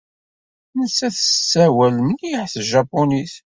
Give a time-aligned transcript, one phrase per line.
[0.79, 3.33] Nettat tessawel mliḥ s tjapunit.